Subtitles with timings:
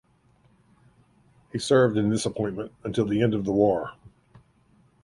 [1.51, 3.91] He served in this appointment until the end of the war.